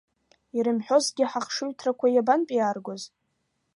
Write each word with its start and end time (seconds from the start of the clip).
Ирымҳәозҭгьы 0.57 1.25
ҳахшыҩҭрақәа 1.31 2.07
иабантәиааргоз? 2.09 3.01